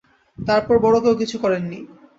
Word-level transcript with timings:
তারপর 0.37 0.75
বড় 0.77 0.97
কেউ 1.03 1.15
কিছু 1.21 1.35
করেননি। 1.43 1.79